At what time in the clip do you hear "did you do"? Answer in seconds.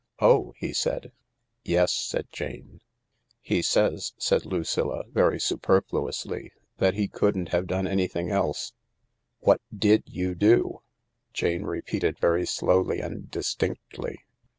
9.71-10.81